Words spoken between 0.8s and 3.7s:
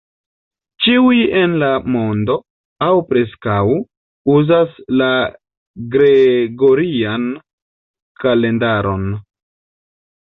Ĉiuj en la mondo, aŭ preskaŭ,